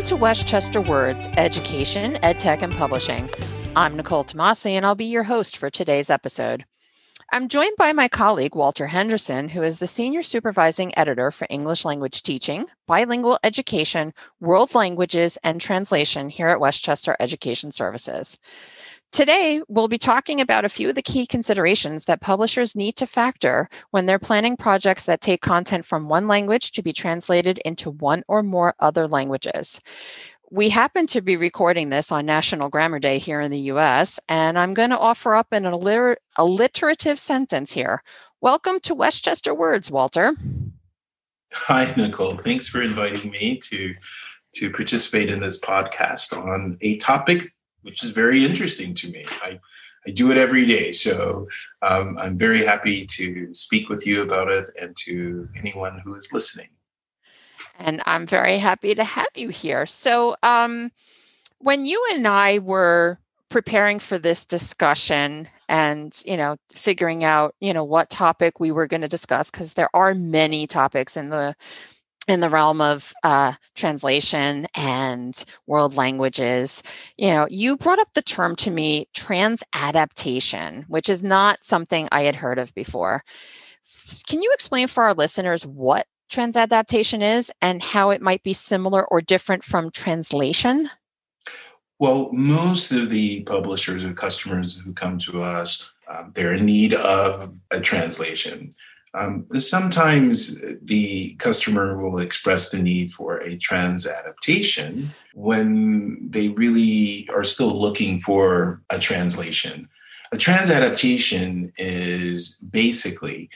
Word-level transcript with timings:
Welcome 0.00 0.16
to 0.16 0.22
Westchester 0.22 0.80
Words 0.80 1.28
Education, 1.36 2.14
EdTech, 2.22 2.62
and 2.62 2.74
Publishing. 2.74 3.28
I'm 3.76 3.98
Nicole 3.98 4.24
Tomasi, 4.24 4.70
and 4.70 4.86
I'll 4.86 4.94
be 4.94 5.04
your 5.04 5.24
host 5.24 5.58
for 5.58 5.68
today's 5.68 6.08
episode. 6.08 6.64
I'm 7.30 7.48
joined 7.48 7.76
by 7.76 7.92
my 7.92 8.08
colleague, 8.08 8.54
Walter 8.54 8.86
Henderson, 8.86 9.50
who 9.50 9.62
is 9.62 9.78
the 9.78 9.86
Senior 9.86 10.22
Supervising 10.22 10.96
Editor 10.96 11.30
for 11.30 11.46
English 11.50 11.84
Language 11.84 12.22
Teaching, 12.22 12.64
Bilingual 12.86 13.38
Education, 13.44 14.14
World 14.40 14.74
Languages, 14.74 15.36
and 15.44 15.60
Translation 15.60 16.30
here 16.30 16.48
at 16.48 16.60
Westchester 16.60 17.14
Education 17.20 17.70
Services. 17.70 18.38
Today, 19.12 19.60
we'll 19.66 19.88
be 19.88 19.98
talking 19.98 20.40
about 20.40 20.64
a 20.64 20.68
few 20.68 20.88
of 20.88 20.94
the 20.94 21.02
key 21.02 21.26
considerations 21.26 22.04
that 22.04 22.20
publishers 22.20 22.76
need 22.76 22.94
to 22.96 23.08
factor 23.08 23.68
when 23.90 24.06
they're 24.06 24.20
planning 24.20 24.56
projects 24.56 25.06
that 25.06 25.20
take 25.20 25.42
content 25.42 25.84
from 25.84 26.08
one 26.08 26.28
language 26.28 26.70
to 26.72 26.82
be 26.82 26.92
translated 26.92 27.58
into 27.64 27.90
one 27.90 28.22
or 28.28 28.44
more 28.44 28.72
other 28.78 29.08
languages. 29.08 29.80
We 30.52 30.68
happen 30.68 31.08
to 31.08 31.22
be 31.22 31.36
recording 31.36 31.90
this 31.90 32.12
on 32.12 32.24
National 32.24 32.68
Grammar 32.68 33.00
Day 33.00 33.18
here 33.18 33.40
in 33.40 33.50
the 33.50 33.70
US, 33.72 34.20
and 34.28 34.56
I'm 34.56 34.74
going 34.74 34.90
to 34.90 34.98
offer 34.98 35.34
up 35.34 35.48
an 35.50 35.64
alliter- 35.64 36.16
alliterative 36.38 37.18
sentence 37.18 37.72
here. 37.72 38.04
Welcome 38.40 38.78
to 38.80 38.94
Westchester 38.94 39.52
Words, 39.52 39.90
Walter. 39.90 40.34
Hi, 41.52 41.92
Nicole. 41.96 42.36
Thanks 42.36 42.68
for 42.68 42.80
inviting 42.80 43.32
me 43.32 43.58
to, 43.58 43.92
to 44.54 44.70
participate 44.70 45.30
in 45.30 45.40
this 45.40 45.60
podcast 45.60 46.32
on 46.32 46.78
a 46.80 46.96
topic 46.98 47.52
which 47.82 48.04
is 48.04 48.10
very 48.10 48.44
interesting 48.44 48.94
to 48.94 49.10
me. 49.10 49.24
I, 49.42 49.58
I 50.06 50.10
do 50.10 50.30
it 50.30 50.36
every 50.36 50.64
day. 50.64 50.92
So 50.92 51.46
um, 51.82 52.16
I'm 52.18 52.38
very 52.38 52.64
happy 52.64 53.06
to 53.06 53.52
speak 53.52 53.88
with 53.88 54.06
you 54.06 54.22
about 54.22 54.50
it 54.50 54.70
and 54.80 54.96
to 55.04 55.48
anyone 55.56 56.00
who 56.04 56.14
is 56.14 56.32
listening. 56.32 56.68
And 57.78 58.02
I'm 58.06 58.26
very 58.26 58.58
happy 58.58 58.94
to 58.94 59.04
have 59.04 59.28
you 59.34 59.48
here. 59.48 59.86
So, 59.86 60.36
um, 60.42 60.90
when 61.58 61.84
you 61.84 62.02
and 62.12 62.26
I 62.26 62.58
were 62.58 63.18
preparing 63.50 63.98
for 63.98 64.16
this 64.16 64.46
discussion 64.46 65.48
and 65.68 66.22
you 66.24 66.36
know 66.36 66.56
figuring 66.72 67.24
out 67.24 67.54
you 67.60 67.74
know 67.74 67.84
what 67.84 68.08
topic 68.08 68.60
we 68.60 68.70
were 68.70 68.86
going 68.86 69.00
to 69.00 69.08
discuss 69.08 69.50
because 69.50 69.74
there 69.74 69.90
are 69.92 70.14
many 70.14 70.66
topics 70.66 71.16
in 71.16 71.30
the 71.30 71.54
in 72.30 72.40
the 72.40 72.48
realm 72.48 72.80
of 72.80 73.12
uh, 73.24 73.52
translation 73.74 74.68
and 74.76 75.44
world 75.66 75.96
languages. 75.96 76.82
You 77.18 77.30
know 77.30 77.46
you 77.50 77.76
brought 77.76 77.98
up 77.98 78.14
the 78.14 78.22
term 78.22 78.56
to 78.56 78.70
me 78.70 79.08
transadaptation 79.14 80.84
which 80.88 81.08
is 81.08 81.22
not 81.22 81.64
something 81.64 82.08
i 82.12 82.22
had 82.22 82.36
heard 82.36 82.58
of 82.58 82.74
before. 82.74 83.24
Can 84.28 84.40
you 84.40 84.50
explain 84.54 84.86
for 84.86 85.04
our 85.04 85.14
listeners 85.14 85.66
what 85.66 86.06
transadaptation 86.30 87.20
is 87.20 87.50
and 87.60 87.82
how 87.82 88.10
it 88.10 88.22
might 88.22 88.42
be 88.44 88.52
similar 88.52 89.04
or 89.08 89.20
different 89.20 89.64
from 89.64 89.90
translation? 89.90 90.88
Well 91.98 92.32
most 92.32 92.92
of 92.92 93.10
the 93.10 93.42
publishers 93.42 94.04
or 94.04 94.12
customers 94.12 94.80
who 94.80 94.92
come 94.92 95.18
to 95.18 95.42
us 95.42 95.90
um, 96.08 96.32
they're 96.34 96.54
in 96.54 96.66
need 96.66 96.94
of 96.94 97.58
a 97.72 97.80
translation 97.80 98.70
um, 99.14 99.46
sometimes 99.56 100.62
the 100.82 101.34
customer 101.34 101.98
will 101.98 102.18
express 102.18 102.70
the 102.70 102.78
need 102.78 103.12
for 103.12 103.38
a 103.38 103.56
trans 103.56 104.06
adaptation 104.06 105.10
when 105.34 106.18
they 106.30 106.50
really 106.50 107.28
are 107.34 107.44
still 107.44 107.80
looking 107.80 108.20
for 108.20 108.82
a 108.90 108.98
translation. 108.98 109.84
A 110.32 110.36
trans 110.36 110.70
adaptation 110.70 111.72
is 111.76 112.56
basically 112.70 113.50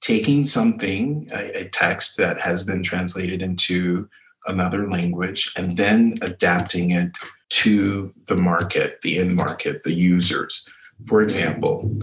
taking 0.00 0.42
something, 0.42 1.28
a, 1.32 1.60
a 1.60 1.68
text 1.68 2.16
that 2.16 2.40
has 2.40 2.64
been 2.64 2.82
translated 2.82 3.40
into 3.40 4.08
another 4.48 4.90
language, 4.90 5.52
and 5.56 5.76
then 5.76 6.18
adapting 6.22 6.90
it 6.90 7.16
to 7.50 8.12
the 8.26 8.36
market, 8.36 9.00
the 9.02 9.18
end 9.18 9.36
market, 9.36 9.84
the 9.84 9.92
users. 9.92 10.66
For 11.06 11.22
example, 11.22 12.00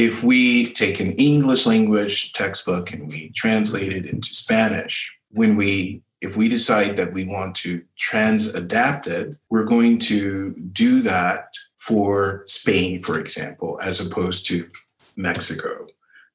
if 0.00 0.22
we 0.22 0.72
take 0.72 0.98
an 0.98 1.12
English 1.12 1.66
language 1.66 2.32
textbook 2.32 2.90
and 2.90 3.10
we 3.10 3.28
translate 3.32 3.92
it 3.92 4.06
into 4.06 4.34
Spanish, 4.34 5.14
when 5.30 5.56
we 5.56 6.02
if 6.22 6.36
we 6.36 6.48
decide 6.48 6.96
that 6.96 7.14
we 7.14 7.24
want 7.24 7.54
to 7.54 7.82
trans 7.98 8.54
adapt 8.54 9.06
it, 9.06 9.36
we're 9.48 9.64
going 9.64 9.98
to 9.98 10.52
do 10.72 11.00
that 11.00 11.54
for 11.78 12.44
Spain, 12.46 13.02
for 13.02 13.18
example, 13.18 13.78
as 13.82 14.00
opposed 14.00 14.46
to 14.46 14.68
Mexico. 15.16 15.86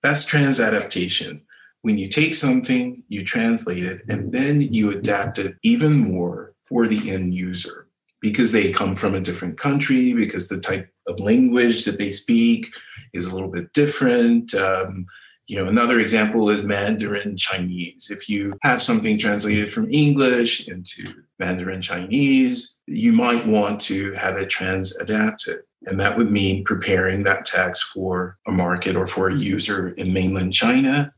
That's 0.01 0.25
trans 0.25 0.59
adaptation. 0.59 1.41
When 1.83 1.99
you 1.99 2.07
take 2.07 2.33
something, 2.33 3.03
you 3.09 3.23
translate 3.23 3.83
it, 3.83 4.01
and 4.09 4.31
then 4.31 4.61
you 4.61 4.89
adapt 4.91 5.37
it 5.37 5.55
even 5.61 5.95
more 5.97 6.53
for 6.63 6.87
the 6.87 7.11
end 7.11 7.35
user 7.35 7.87
because 8.21 8.51
they 8.51 8.71
come 8.71 8.95
from 8.95 9.13
a 9.13 9.19
different 9.19 9.59
country, 9.59 10.13
because 10.13 10.47
the 10.47 10.59
type 10.59 10.91
of 11.05 11.19
language 11.19 11.85
that 11.85 11.99
they 11.99 12.11
speak 12.11 12.73
is 13.15 13.27
a 13.27 13.33
little 13.33 13.49
bit 13.49 13.73
different. 13.73 14.53
Um, 14.53 15.05
you 15.47 15.57
know, 15.57 15.67
another 15.67 15.99
example 15.99 16.49
is 16.49 16.63
Mandarin 16.63 17.37
Chinese. 17.37 18.09
If 18.09 18.27
you 18.27 18.53
have 18.63 18.81
something 18.81 19.17
translated 19.17 19.71
from 19.71 19.91
English 19.91 20.67
into 20.67 21.23
Mandarin 21.37 21.81
Chinese, 21.81 22.77
you 22.87 23.13
might 23.13 23.45
want 23.45 23.79
to 23.81 24.11
have 24.13 24.37
it 24.37 24.49
trans 24.49 24.95
adapted. 24.97 25.59
And 25.85 25.99
that 25.99 26.17
would 26.17 26.31
mean 26.31 26.63
preparing 26.63 27.23
that 27.23 27.45
text 27.45 27.85
for 27.85 28.37
a 28.47 28.51
market 28.51 28.95
or 28.95 29.05
for 29.05 29.29
a 29.29 29.35
user 29.35 29.89
in 29.89 30.13
mainland 30.13 30.53
China 30.53 31.13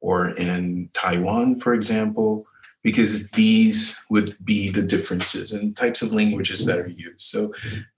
or 0.00 0.30
in 0.30 0.88
Taiwan, 0.94 1.60
for 1.60 1.74
example, 1.74 2.46
because 2.82 3.30
these 3.32 4.00
would 4.08 4.36
be 4.42 4.70
the 4.70 4.82
differences 4.82 5.52
and 5.52 5.76
types 5.76 6.00
of 6.00 6.14
languages 6.14 6.64
that 6.64 6.78
are 6.78 6.88
used. 6.88 7.22
So 7.22 7.52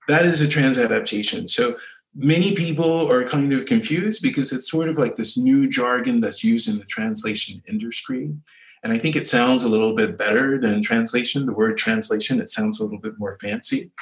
that 0.08 0.25
is 0.25 0.41
a 0.41 0.48
trans 0.48 0.78
adaptation. 0.78 1.47
So 1.47 1.76
many 2.18 2.52
people 2.54 3.10
are 3.10 3.24
kind 3.24 3.52
of 3.52 3.64
confused 3.64 4.22
because 4.22 4.52
it's 4.52 4.68
sort 4.68 4.88
of 4.88 4.98
like 4.98 5.14
this 5.14 5.38
new 5.38 5.68
jargon 5.68 6.20
that's 6.20 6.42
used 6.42 6.68
in 6.68 6.78
the 6.78 6.84
translation 6.84 7.62
industry. 7.68 8.34
And 8.82 8.92
I 8.92 8.98
think 8.98 9.14
it 9.14 9.26
sounds 9.26 9.62
a 9.62 9.68
little 9.68 9.94
bit 9.94 10.18
better 10.18 10.58
than 10.58 10.82
translation. 10.82 11.46
The 11.46 11.52
word 11.52 11.78
translation, 11.78 12.40
it 12.40 12.48
sounds 12.48 12.80
a 12.80 12.84
little 12.84 12.98
bit 12.98 13.18
more 13.18 13.38
fancy. 13.40 13.92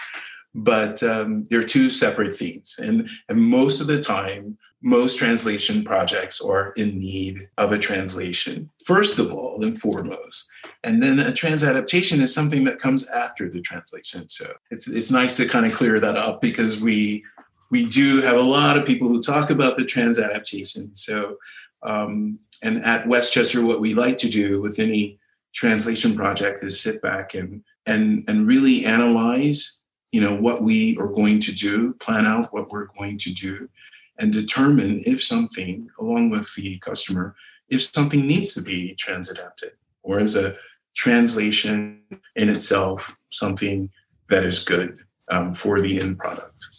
But 0.54 1.02
um, 1.02 1.44
they're 1.50 1.62
two 1.62 1.90
separate 1.90 2.34
things. 2.34 2.76
And, 2.82 3.08
and 3.28 3.38
most 3.38 3.82
of 3.82 3.86
the 3.86 4.00
time, 4.00 4.56
most 4.82 5.18
translation 5.18 5.84
projects 5.84 6.40
are 6.40 6.72
in 6.76 6.98
need 6.98 7.48
of 7.58 7.72
a 7.72 7.78
translation, 7.78 8.70
first 8.84 9.18
of 9.18 9.32
all 9.32 9.62
and 9.62 9.78
foremost. 9.78 10.50
And 10.84 11.02
then 11.02 11.18
a 11.18 11.32
transadaptation 11.32 12.20
is 12.20 12.32
something 12.32 12.64
that 12.64 12.78
comes 12.78 13.10
after 13.10 13.50
the 13.50 13.60
translation. 13.60 14.28
So 14.28 14.52
it's, 14.70 14.88
it's 14.88 15.10
nice 15.10 15.36
to 15.36 15.46
kind 15.46 15.66
of 15.66 15.74
clear 15.74 15.98
that 16.00 16.16
up 16.16 16.40
because 16.40 16.80
we 16.80 17.24
we 17.70 17.86
do 17.86 18.20
have 18.22 18.36
a 18.36 18.42
lot 18.42 18.76
of 18.76 18.86
people 18.86 19.08
who 19.08 19.20
talk 19.20 19.50
about 19.50 19.76
the 19.76 19.84
trans 19.84 20.18
adaptation. 20.18 20.94
So, 20.94 21.36
um, 21.82 22.38
and 22.62 22.84
at 22.84 23.06
Westchester, 23.06 23.64
what 23.64 23.80
we 23.80 23.94
like 23.94 24.16
to 24.18 24.28
do 24.28 24.60
with 24.60 24.78
any 24.78 25.18
translation 25.54 26.14
project 26.14 26.62
is 26.62 26.80
sit 26.80 27.00
back 27.02 27.34
and 27.34 27.62
and 27.86 28.24
and 28.28 28.46
really 28.46 28.84
analyze, 28.84 29.78
you 30.12 30.20
know, 30.20 30.34
what 30.34 30.62
we 30.62 30.96
are 30.98 31.08
going 31.08 31.40
to 31.40 31.52
do, 31.52 31.94
plan 31.94 32.26
out 32.26 32.52
what 32.52 32.70
we're 32.70 32.88
going 32.98 33.18
to 33.18 33.32
do, 33.32 33.68
and 34.18 34.32
determine 34.32 35.02
if 35.06 35.22
something, 35.22 35.88
along 35.98 36.30
with 36.30 36.54
the 36.54 36.78
customer, 36.78 37.34
if 37.68 37.82
something 37.82 38.26
needs 38.26 38.54
to 38.54 38.62
be 38.62 38.94
trans 38.94 39.30
adapted, 39.30 39.72
or 40.02 40.18
is 40.20 40.36
a 40.36 40.56
translation 40.94 42.00
in 42.36 42.48
itself 42.48 43.16
something 43.30 43.90
that 44.30 44.44
is 44.44 44.64
good 44.64 44.98
um, 45.28 45.54
for 45.54 45.80
the 45.80 46.00
end 46.00 46.18
product. 46.18 46.75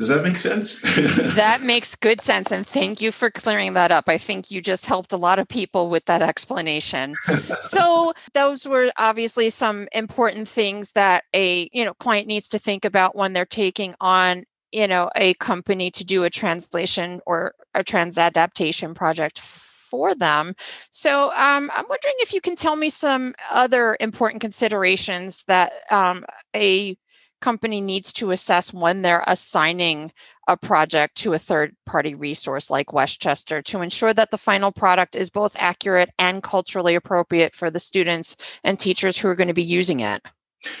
Does 0.00 0.08
that 0.08 0.22
make 0.22 0.38
sense? 0.38 0.80
that 1.34 1.60
makes 1.60 1.94
good 1.94 2.22
sense. 2.22 2.50
And 2.50 2.66
thank 2.66 3.02
you 3.02 3.12
for 3.12 3.30
clearing 3.30 3.74
that 3.74 3.92
up. 3.92 4.08
I 4.08 4.16
think 4.16 4.50
you 4.50 4.62
just 4.62 4.86
helped 4.86 5.12
a 5.12 5.18
lot 5.18 5.38
of 5.38 5.46
people 5.46 5.90
with 5.90 6.06
that 6.06 6.22
explanation. 6.22 7.14
so 7.60 8.14
those 8.32 8.66
were 8.66 8.90
obviously 8.96 9.50
some 9.50 9.88
important 9.92 10.48
things 10.48 10.92
that 10.92 11.24
a 11.34 11.68
you 11.74 11.84
know 11.84 11.92
client 11.92 12.28
needs 12.28 12.48
to 12.48 12.58
think 12.58 12.86
about 12.86 13.14
when 13.14 13.34
they're 13.34 13.44
taking 13.44 13.94
on 14.00 14.44
you 14.72 14.88
know 14.88 15.10
a 15.16 15.34
company 15.34 15.90
to 15.90 16.04
do 16.06 16.24
a 16.24 16.30
translation 16.30 17.20
or 17.26 17.52
a 17.74 17.84
trans 17.84 18.16
adaptation 18.16 18.94
project 18.94 19.38
for 19.38 20.14
them. 20.14 20.54
So 20.90 21.24
um, 21.24 21.70
I'm 21.76 21.84
wondering 21.90 22.14
if 22.20 22.32
you 22.32 22.40
can 22.40 22.56
tell 22.56 22.74
me 22.74 22.88
some 22.88 23.34
other 23.50 23.98
important 24.00 24.40
considerations 24.40 25.44
that 25.46 25.72
um, 25.90 26.24
a 26.56 26.96
company 27.40 27.80
needs 27.80 28.12
to 28.14 28.30
assess 28.30 28.72
when 28.72 29.02
they're 29.02 29.24
assigning 29.26 30.12
a 30.48 30.56
project 30.56 31.16
to 31.16 31.32
a 31.32 31.38
third 31.38 31.74
party 31.86 32.14
resource 32.14 32.70
like 32.70 32.92
Westchester 32.92 33.62
to 33.62 33.80
ensure 33.80 34.12
that 34.12 34.30
the 34.30 34.38
final 34.38 34.72
product 34.72 35.14
is 35.14 35.30
both 35.30 35.54
accurate 35.58 36.10
and 36.18 36.42
culturally 36.42 36.94
appropriate 36.94 37.54
for 37.54 37.70
the 37.70 37.78
students 37.78 38.58
and 38.64 38.78
teachers 38.78 39.16
who 39.16 39.28
are 39.28 39.34
going 39.34 39.48
to 39.48 39.54
be 39.54 39.62
using 39.62 40.00
it? 40.00 40.22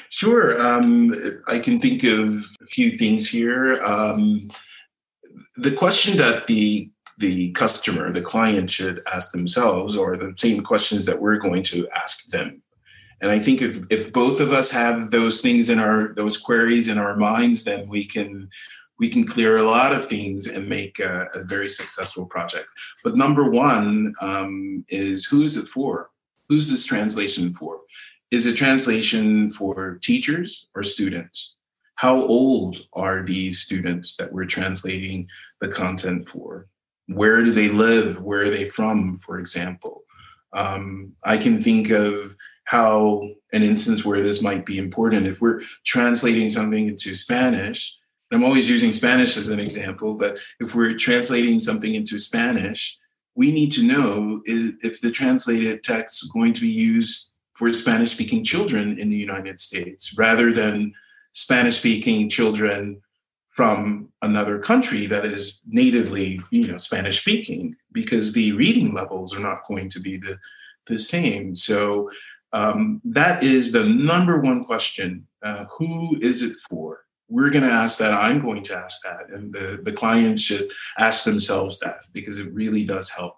Sure. 0.08 0.60
Um, 0.60 1.14
I 1.46 1.58
can 1.58 1.78
think 1.78 2.02
of 2.04 2.44
a 2.60 2.66
few 2.66 2.90
things 2.90 3.28
here. 3.28 3.82
Um, 3.82 4.50
the 5.56 5.72
question 5.72 6.18
that 6.18 6.46
the 6.46 6.90
the 7.18 7.50
customer, 7.52 8.10
the 8.10 8.22
client 8.22 8.70
should 8.70 9.02
ask 9.12 9.30
themselves, 9.32 9.94
or 9.94 10.16
the 10.16 10.32
same 10.36 10.62
questions 10.62 11.04
that 11.04 11.20
we're 11.20 11.36
going 11.36 11.62
to 11.64 11.86
ask 11.94 12.30
them 12.30 12.62
And 13.20 13.30
I 13.30 13.38
think 13.38 13.60
if, 13.60 13.80
if 13.90 14.12
both 14.12 14.40
of 14.40 14.52
us 14.52 14.70
have 14.70 15.10
those 15.10 15.40
things 15.40 15.68
in 15.68 15.78
our 15.78 16.14
those 16.14 16.38
queries 16.38 16.88
in 16.88 16.98
our 16.98 17.16
minds, 17.16 17.64
then 17.64 17.88
we 17.88 18.04
can 18.04 18.48
we 18.98 19.08
can 19.08 19.26
clear 19.26 19.56
a 19.56 19.62
lot 19.62 19.92
of 19.92 20.04
things 20.04 20.46
and 20.46 20.68
make 20.68 20.98
a, 20.98 21.28
a 21.34 21.44
very 21.44 21.68
successful 21.68 22.26
project. 22.26 22.68
But 23.02 23.16
number 23.16 23.50
one 23.50 24.14
um, 24.20 24.84
is 24.88 25.24
who 25.24 25.42
is 25.42 25.56
it 25.56 25.66
for? 25.66 26.10
Who's 26.48 26.70
this 26.70 26.84
translation 26.84 27.52
for? 27.52 27.80
Is 28.30 28.46
it 28.46 28.56
translation 28.56 29.50
for 29.50 29.98
teachers 30.02 30.68
or 30.74 30.82
students? 30.82 31.56
How 31.96 32.14
old 32.14 32.86
are 32.92 33.22
these 33.22 33.60
students 33.60 34.16
that 34.16 34.32
we're 34.32 34.46
translating 34.46 35.28
the 35.60 35.68
content 35.68 36.28
for? 36.28 36.66
Where 37.06 37.42
do 37.42 37.52
they 37.52 37.68
live? 37.68 38.22
Where 38.22 38.44
are 38.44 38.50
they 38.50 38.64
from, 38.64 39.14
for 39.14 39.38
example? 39.38 40.04
Um, 40.52 41.14
I 41.24 41.36
can 41.36 41.60
think 41.60 41.90
of 41.90 42.36
how 42.70 43.20
an 43.52 43.64
instance 43.64 44.04
where 44.04 44.20
this 44.20 44.40
might 44.40 44.64
be 44.64 44.78
important. 44.78 45.26
If 45.26 45.40
we're 45.40 45.62
translating 45.84 46.48
something 46.50 46.86
into 46.86 47.16
Spanish, 47.16 47.98
and 48.30 48.38
I'm 48.38 48.46
always 48.46 48.70
using 48.70 48.92
Spanish 48.92 49.36
as 49.36 49.50
an 49.50 49.58
example, 49.58 50.14
but 50.14 50.38
if 50.60 50.72
we're 50.72 50.94
translating 50.94 51.58
something 51.58 51.96
into 51.96 52.16
Spanish, 52.16 52.96
we 53.34 53.50
need 53.50 53.72
to 53.72 53.82
know 53.82 54.40
if 54.44 55.00
the 55.00 55.10
translated 55.10 55.82
text 55.82 56.22
is 56.22 56.30
going 56.30 56.52
to 56.52 56.60
be 56.60 56.68
used 56.68 57.32
for 57.54 57.72
Spanish 57.72 58.12
speaking 58.12 58.44
children 58.44 58.96
in 59.00 59.10
the 59.10 59.16
United 59.16 59.58
States 59.58 60.16
rather 60.16 60.52
than 60.52 60.92
Spanish 61.32 61.78
speaking 61.78 62.28
children 62.28 63.02
from 63.48 64.10
another 64.22 64.60
country 64.60 65.06
that 65.06 65.24
is 65.24 65.60
natively 65.66 66.40
you 66.50 66.68
know 66.68 66.76
spanish 66.76 67.20
speaking 67.20 67.74
because 67.90 68.32
the 68.32 68.52
reading 68.52 68.94
levels 68.94 69.36
are 69.36 69.40
not 69.40 69.66
going 69.66 69.88
to 69.88 69.98
be 69.98 70.16
the, 70.16 70.38
the 70.86 70.98
same 70.98 71.52
so 71.52 72.08
um, 72.52 73.00
that 73.04 73.42
is 73.42 73.72
the 73.72 73.86
number 73.86 74.40
one 74.40 74.64
question 74.64 75.26
uh, 75.42 75.66
who 75.78 76.18
is 76.20 76.42
it 76.42 76.56
for? 76.68 77.00
We're 77.28 77.50
going 77.50 77.64
to 77.64 77.70
ask 77.70 77.98
that 78.00 78.12
i'm 78.12 78.42
going 78.42 78.62
to 78.64 78.76
ask 78.76 79.02
that 79.02 79.30
and 79.32 79.52
the, 79.52 79.80
the 79.82 79.92
client 79.92 80.40
should 80.40 80.70
ask 80.98 81.24
themselves 81.24 81.78
that 81.78 82.00
because 82.12 82.38
it 82.38 82.52
really 82.52 82.84
does 82.84 83.08
help. 83.08 83.36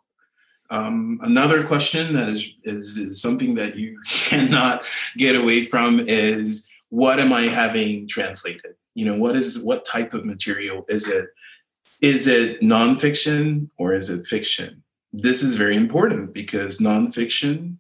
Um, 0.70 1.20
another 1.22 1.66
question 1.66 2.14
that 2.14 2.30
is, 2.30 2.50
is, 2.64 2.96
is 2.96 3.20
something 3.20 3.54
that 3.56 3.76
you 3.76 3.98
cannot 4.06 4.82
get 5.18 5.36
away 5.36 5.64
from 5.64 6.00
is 6.00 6.66
what 6.88 7.20
am 7.20 7.32
i 7.32 7.42
having 7.42 8.08
translated? 8.08 8.74
You 8.94 9.06
know 9.06 9.18
what 9.18 9.36
is 9.36 9.62
what 9.62 9.84
type 9.84 10.14
of 10.14 10.24
material 10.24 10.84
is 10.88 11.06
it? 11.08 11.26
Is 12.00 12.26
it 12.26 12.60
nonfiction 12.62 13.68
or 13.76 13.94
is 13.94 14.08
it 14.08 14.26
fiction? 14.26 14.82
This 15.12 15.42
is 15.42 15.56
very 15.56 15.76
important 15.76 16.32
because 16.32 16.78
nonfiction 16.78 17.76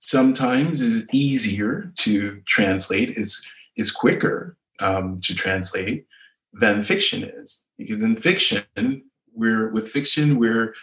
sometimes 0.00 0.80
is 0.80 1.06
easier 1.12 1.92
to 1.96 2.40
translate 2.46 3.10
it's 3.16 3.50
it's 3.76 3.90
quicker 3.90 4.56
um, 4.80 5.20
to 5.20 5.34
translate 5.34 6.06
than 6.52 6.82
fiction 6.82 7.22
is. 7.22 7.62
Because 7.76 8.02
in 8.02 8.16
fiction 8.16 8.64
we're 9.34 9.70
with 9.70 9.88
fiction 9.88 10.38
we're 10.38 10.74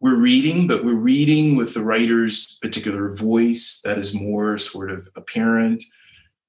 we're 0.00 0.16
reading 0.16 0.66
but 0.66 0.84
we're 0.84 0.94
reading 0.94 1.56
with 1.56 1.74
the 1.74 1.84
writer's 1.84 2.58
particular 2.60 3.14
voice 3.14 3.80
that 3.84 3.98
is 3.98 4.14
more 4.14 4.58
sort 4.58 4.90
of 4.90 5.08
apparent. 5.16 5.82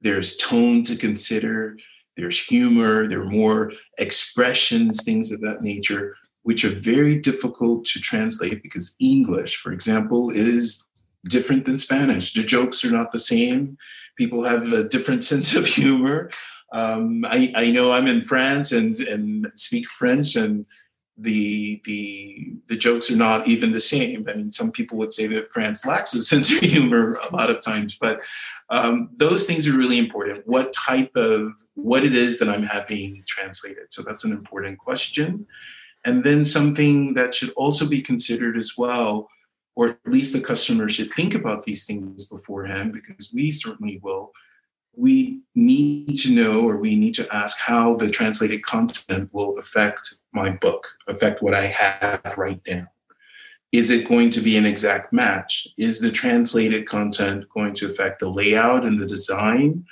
There's 0.01 0.35
tone 0.37 0.83
to 0.83 0.95
consider 0.95 1.77
there's 2.15 2.39
humor, 2.39 3.07
there 3.07 3.21
are 3.21 3.25
more 3.25 3.71
expressions, 3.97 5.03
things 5.03 5.31
of 5.31 5.41
that 5.41 5.61
nature, 5.61 6.15
which 6.43 6.63
are 6.63 6.69
very 6.69 7.15
difficult 7.19 7.85
to 7.85 7.99
translate 7.99 8.61
because 8.61 8.95
English, 8.99 9.57
for 9.57 9.71
example, 9.71 10.29
is 10.29 10.85
different 11.25 11.65
than 11.65 11.77
Spanish. 11.77 12.33
The 12.33 12.43
jokes 12.43 12.83
are 12.83 12.91
not 12.91 13.11
the 13.11 13.19
same. 13.19 13.77
People 14.17 14.43
have 14.43 14.71
a 14.73 14.83
different 14.83 15.23
sense 15.31 15.55
of 15.55 15.65
humor. 15.65 16.29
Um, 16.71 17.23
I, 17.25 17.53
I, 17.55 17.71
know 17.71 17.91
I'm 17.91 18.07
in 18.07 18.21
France 18.21 18.71
and, 18.71 18.95
and 19.01 19.51
speak 19.53 19.87
French, 19.87 20.35
and 20.35 20.65
the 21.17 21.79
the 21.85 22.55
the 22.67 22.75
jokes 22.75 23.11
are 23.11 23.15
not 23.15 23.47
even 23.47 23.71
the 23.71 23.81
same. 23.81 24.25
I 24.27 24.33
mean, 24.33 24.51
some 24.51 24.71
people 24.71 24.97
would 24.97 25.13
say 25.13 25.27
that 25.27 25.51
France 25.51 25.85
lacks 25.85 26.13
a 26.15 26.23
sense 26.23 26.51
of 26.51 26.59
humor 26.59 27.13
a 27.29 27.35
lot 27.35 27.51
of 27.51 27.61
times, 27.61 27.95
but 27.95 28.21
um, 28.69 29.09
those 29.15 29.45
things 29.45 29.67
are 29.67 29.77
really 29.77 29.99
important. 29.99 30.47
What 30.47 30.73
type 30.73 31.15
of 31.15 31.51
what 31.75 32.03
it 32.03 32.15
is 32.15 32.39
that 32.39 32.49
I'm 32.49 32.63
having 32.63 33.23
translated? 33.27 33.93
So 33.93 34.01
that's 34.01 34.23
an 34.23 34.31
important 34.31 34.79
question, 34.79 35.45
and 36.03 36.23
then 36.23 36.43
something 36.43 37.13
that 37.13 37.35
should 37.35 37.51
also 37.51 37.87
be 37.87 38.01
considered 38.01 38.57
as 38.57 38.73
well, 38.75 39.29
or 39.75 39.89
at 39.89 39.99
least 40.05 40.33
the 40.33 40.41
customer 40.41 40.87
should 40.87 41.09
think 41.09 41.33
about 41.33 41.63
these 41.63 41.85
things 41.85 42.25
beforehand, 42.25 42.93
because 42.93 43.31
we 43.33 43.51
certainly 43.51 43.99
will 44.03 44.31
we 44.95 45.41
need 45.55 46.17
to 46.19 46.31
know 46.31 46.67
or 46.67 46.77
we 46.77 46.95
need 46.95 47.15
to 47.15 47.35
ask 47.35 47.59
how 47.59 47.95
the 47.95 48.09
translated 48.09 48.63
content 48.63 49.29
will 49.33 49.57
affect 49.57 50.15
my 50.33 50.51
book, 50.51 50.87
affect 51.07 51.41
what 51.41 51.53
I 51.53 51.65
have 51.65 52.35
right 52.37 52.61
now. 52.67 52.87
Is 53.71 53.89
it 53.89 54.07
going 54.07 54.29
to 54.31 54.39
be 54.39 54.55
an 54.55 54.67
exact 54.67 55.11
match? 55.11 55.67
Is 55.79 55.99
the 55.99 56.11
translated 56.11 56.87
content 56.87 57.49
going 57.49 57.73
to 57.75 57.87
affect 57.87 58.19
the 58.19 58.29
layout 58.29 58.85
and 58.85 59.01
the 59.01 59.07
design 59.07 59.85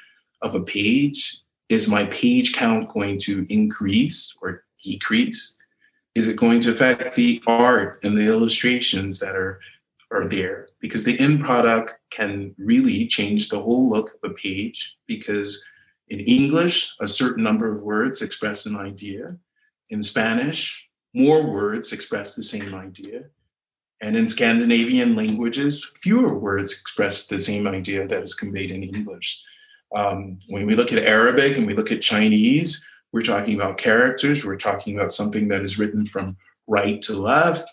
of 0.43 0.53
a 0.53 0.61
page? 0.61 1.39
Is 1.69 1.87
my 1.87 2.05
page 2.05 2.53
count 2.53 2.89
going 2.89 3.17
to 3.21 3.43
increase 3.49 4.35
or 4.39 4.65
decrease? 4.83 5.57
Is 6.13 6.27
it 6.27 6.35
going 6.35 6.59
to 6.61 6.71
affect 6.71 7.15
the 7.15 7.41
art 7.47 7.99
and 8.03 8.15
the 8.15 8.27
illustrations 8.27 9.17
that 9.19 9.35
are 9.35 9.59
are 10.11 10.27
there 10.27 10.67
because 10.79 11.03
the 11.03 11.19
end 11.19 11.39
product 11.39 11.97
can 12.09 12.53
really 12.57 13.07
change 13.07 13.49
the 13.49 13.61
whole 13.61 13.89
look 13.89 14.11
of 14.23 14.31
a 14.31 14.33
page 14.33 14.95
because 15.07 15.63
in 16.09 16.19
English, 16.19 16.93
a 16.99 17.07
certain 17.07 17.43
number 17.43 17.73
of 17.73 17.81
words 17.81 18.21
express 18.21 18.65
an 18.65 18.75
idea. 18.75 19.37
In 19.89 20.03
Spanish, 20.03 20.89
more 21.13 21.49
words 21.49 21.93
express 21.93 22.35
the 22.35 22.43
same 22.43 22.75
idea. 22.75 23.25
And 24.01 24.17
in 24.17 24.27
Scandinavian 24.27 25.15
languages, 25.15 25.89
fewer 26.01 26.37
words 26.37 26.73
express 26.73 27.27
the 27.27 27.39
same 27.39 27.67
idea 27.67 28.07
that 28.07 28.23
is 28.23 28.33
conveyed 28.33 28.71
in 28.71 28.83
English. 28.83 29.41
Um, 29.95 30.39
when 30.49 30.65
we 30.65 30.75
look 30.75 30.91
at 30.91 31.03
Arabic 31.03 31.57
and 31.57 31.67
we 31.67 31.75
look 31.75 31.91
at 31.91 32.01
Chinese, 32.01 32.85
we're 33.13 33.21
talking 33.21 33.55
about 33.55 33.77
characters, 33.77 34.43
we're 34.43 34.57
talking 34.57 34.97
about 34.97 35.11
something 35.11 35.47
that 35.49 35.61
is 35.61 35.77
written 35.77 36.05
from 36.05 36.35
right 36.67 37.01
to 37.03 37.13
left, 37.13 37.69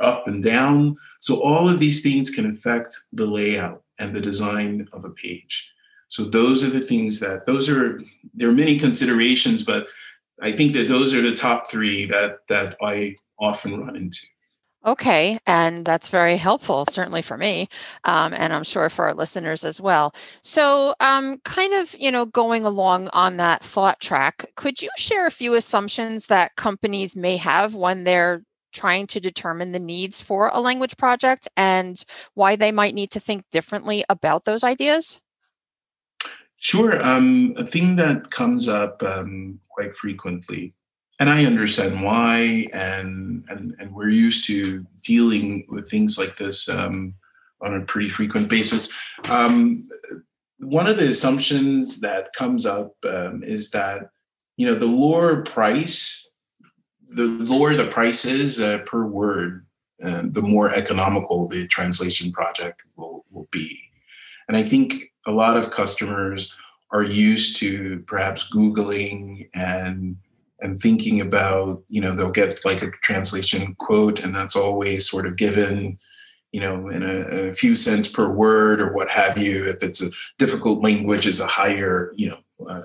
up 0.00 0.26
and 0.26 0.42
down, 0.42 0.96
so 1.24 1.40
all 1.40 1.70
of 1.70 1.78
these 1.78 2.02
things 2.02 2.28
can 2.28 2.50
affect 2.50 3.00
the 3.14 3.26
layout 3.26 3.82
and 3.98 4.14
the 4.14 4.20
design 4.20 4.86
of 4.92 5.06
a 5.06 5.10
page. 5.10 5.72
So 6.08 6.24
those 6.24 6.62
are 6.62 6.68
the 6.68 6.82
things 6.82 7.18
that 7.20 7.46
those 7.46 7.70
are 7.70 7.98
there 8.34 8.50
are 8.50 8.52
many 8.52 8.78
considerations, 8.78 9.62
but 9.62 9.86
I 10.42 10.52
think 10.52 10.74
that 10.74 10.86
those 10.86 11.14
are 11.14 11.22
the 11.22 11.34
top 11.34 11.66
three 11.66 12.04
that 12.04 12.40
that 12.48 12.76
I 12.82 13.16
often 13.38 13.80
run 13.80 13.96
into. 13.96 14.18
Okay, 14.84 15.38
and 15.46 15.82
that's 15.82 16.10
very 16.10 16.36
helpful, 16.36 16.84
certainly 16.90 17.22
for 17.22 17.38
me, 17.38 17.68
um, 18.04 18.34
and 18.34 18.52
I'm 18.52 18.62
sure 18.62 18.90
for 18.90 19.06
our 19.06 19.14
listeners 19.14 19.64
as 19.64 19.80
well. 19.80 20.12
So, 20.42 20.94
um, 21.00 21.38
kind 21.38 21.72
of, 21.72 21.96
you 21.98 22.10
know, 22.10 22.26
going 22.26 22.66
along 22.66 23.08
on 23.14 23.38
that 23.38 23.64
thought 23.64 23.98
track, 23.98 24.44
could 24.56 24.82
you 24.82 24.90
share 24.98 25.26
a 25.26 25.30
few 25.30 25.54
assumptions 25.54 26.26
that 26.26 26.56
companies 26.56 27.16
may 27.16 27.38
have 27.38 27.74
when 27.74 28.04
they're 28.04 28.42
trying 28.74 29.06
to 29.06 29.20
determine 29.20 29.72
the 29.72 29.78
needs 29.78 30.20
for 30.20 30.50
a 30.52 30.60
language 30.60 30.96
project 30.96 31.48
and 31.56 32.04
why 32.34 32.56
they 32.56 32.72
might 32.72 32.94
need 32.94 33.12
to 33.12 33.20
think 33.20 33.44
differently 33.50 34.04
about 34.08 34.44
those 34.44 34.64
ideas? 34.64 35.20
Sure. 36.56 37.00
Um, 37.02 37.54
a 37.56 37.64
thing 37.64 37.96
that 37.96 38.30
comes 38.30 38.68
up 38.68 39.02
um, 39.02 39.60
quite 39.68 39.94
frequently, 39.94 40.74
and 41.20 41.30
I 41.30 41.44
understand 41.44 42.02
why, 42.02 42.66
and, 42.72 43.44
and, 43.48 43.74
and 43.78 43.94
we're 43.94 44.08
used 44.08 44.46
to 44.46 44.84
dealing 45.02 45.66
with 45.68 45.90
things 45.90 46.18
like 46.18 46.36
this 46.36 46.68
um, 46.68 47.14
on 47.60 47.74
a 47.74 47.84
pretty 47.84 48.08
frequent 48.08 48.48
basis. 48.48 48.92
Um, 49.28 49.84
one 50.58 50.86
of 50.86 50.96
the 50.96 51.08
assumptions 51.08 52.00
that 52.00 52.32
comes 52.32 52.66
up 52.66 52.94
um, 53.04 53.42
is 53.42 53.70
that 53.70 54.08
you 54.56 54.66
know 54.66 54.74
the 54.74 54.86
lower 54.86 55.42
price 55.42 56.13
the 57.14 57.26
lower 57.26 57.74
the 57.74 57.86
price 57.86 58.24
is 58.24 58.60
uh, 58.60 58.78
per 58.78 59.04
word, 59.04 59.66
uh, 60.02 60.22
the 60.26 60.42
more 60.42 60.74
economical 60.74 61.48
the 61.48 61.66
translation 61.68 62.32
project 62.32 62.84
will, 62.96 63.24
will 63.30 63.48
be. 63.50 63.80
And 64.48 64.56
I 64.56 64.62
think 64.62 65.12
a 65.26 65.32
lot 65.32 65.56
of 65.56 65.70
customers 65.70 66.54
are 66.90 67.02
used 67.02 67.56
to 67.56 68.00
perhaps 68.06 68.50
Googling 68.50 69.48
and 69.54 70.16
and 70.60 70.78
thinking 70.78 71.20
about, 71.20 71.82
you 71.88 72.00
know, 72.00 72.12
they'll 72.12 72.30
get 72.30 72.64
like 72.64 72.80
a 72.82 72.90
translation 73.02 73.74
quote, 73.74 74.20
and 74.20 74.34
that's 74.34 74.56
always 74.56 75.08
sort 75.08 75.26
of 75.26 75.36
given, 75.36 75.98
you 76.52 76.60
know, 76.60 76.88
in 76.88 77.02
a, 77.02 77.48
a 77.48 77.52
few 77.52 77.76
cents 77.76 78.08
per 78.08 78.28
word 78.28 78.80
or 78.80 78.92
what 78.92 79.10
have 79.10 79.36
you. 79.36 79.68
If 79.68 79.82
it's 79.82 80.00
a 80.00 80.10
difficult 80.38 80.82
language, 80.82 81.26
is 81.26 81.40
a 81.40 81.46
higher, 81.46 82.12
you 82.16 82.30
know, 82.30 82.66
uh, 82.66 82.82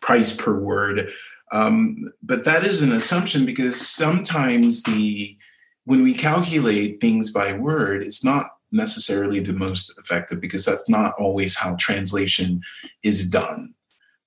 price 0.00 0.34
per 0.34 0.58
word. 0.58 1.10
Um, 1.52 2.12
but 2.22 2.44
that 2.44 2.64
is 2.64 2.82
an 2.82 2.92
assumption 2.92 3.46
because 3.46 3.80
sometimes 3.80 4.82
the 4.82 5.36
when 5.84 6.02
we 6.02 6.14
calculate 6.14 7.00
things 7.00 7.30
by 7.30 7.52
word, 7.52 8.02
it's 8.02 8.24
not 8.24 8.50
necessarily 8.72 9.38
the 9.38 9.52
most 9.52 9.96
effective 9.98 10.40
because 10.40 10.64
that's 10.64 10.88
not 10.88 11.14
always 11.18 11.56
how 11.56 11.76
translation 11.78 12.60
is 13.04 13.30
done. 13.30 13.72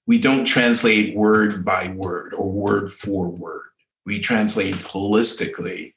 We 0.07 0.19
don't 0.19 0.45
translate 0.45 1.15
word 1.15 1.65
by 1.65 1.93
word 1.95 2.33
or 2.33 2.49
word 2.49 2.91
for 2.91 3.29
word. 3.29 3.67
We 4.05 4.19
translate 4.19 4.75
holistically. 4.75 5.93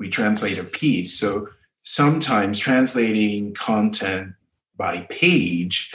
We 0.00 0.08
translate 0.08 0.58
a 0.58 0.64
piece. 0.64 1.18
So 1.18 1.48
sometimes 1.82 2.58
translating 2.58 3.54
content 3.54 4.32
by 4.76 5.06
page 5.10 5.92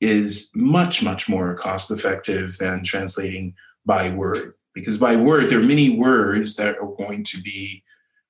is 0.00 0.50
much, 0.54 1.02
much 1.02 1.28
more 1.28 1.54
cost 1.54 1.90
effective 1.90 2.58
than 2.58 2.84
translating 2.84 3.54
by 3.90 4.08
word. 4.10 4.54
Because 4.72 4.98
by 4.98 5.16
word, 5.16 5.48
there 5.48 5.58
are 5.58 5.74
many 5.76 5.90
words 5.90 6.54
that 6.54 6.76
are 6.78 6.94
going 6.94 7.24
to 7.24 7.42
be 7.42 7.82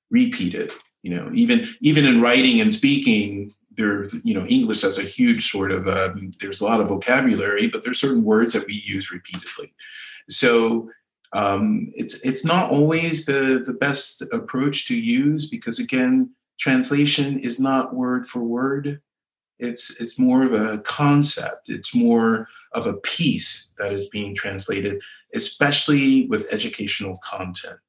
repeated. 0.09 0.71
You 1.03 1.11
know, 1.13 1.29
even 1.33 1.67
even 1.81 2.03
in 2.05 2.19
writing 2.19 2.59
and 2.61 2.73
speaking, 2.73 3.53
there 3.77 4.05
you 4.23 4.33
know 4.33 4.45
English 4.47 4.81
has 4.81 4.97
a 4.97 5.13
huge 5.17 5.51
sort 5.51 5.71
of 5.71 5.87
um, 5.87 6.31
there's 6.39 6.61
a 6.61 6.65
lot 6.65 6.81
of 6.81 6.87
vocabulary, 6.87 7.67
but 7.67 7.83
there's 7.83 7.99
certain 7.99 8.23
words 8.23 8.53
that 8.53 8.65
we 8.67 8.73
use 8.73 9.11
repeatedly. 9.11 9.71
So 10.29 10.89
um, 11.33 11.91
it's 11.95 12.25
it's 12.25 12.43
not 12.43 12.71
always 12.71 13.25
the 13.27 13.63
the 13.63 13.77
best 13.87 14.23
approach 14.33 14.87
to 14.87 14.95
use 14.99 15.47
because 15.47 15.77
again, 15.77 16.31
translation 16.59 17.37
is 17.39 17.59
not 17.59 17.95
word 17.95 18.25
for 18.25 18.41
word. 18.41 18.99
It's 19.59 20.01
it's 20.01 20.17
more 20.17 20.41
of 20.43 20.53
a 20.53 20.79
concept. 20.79 21.69
It's 21.69 21.93
more 21.93 22.47
of 22.73 22.87
a 22.87 22.97
piece 23.17 23.71
that 23.77 23.91
is 23.91 24.09
being 24.09 24.33
translated, 24.33 25.01
especially 25.33 26.27
with 26.27 26.51
educational 26.51 27.17
content. 27.17 27.79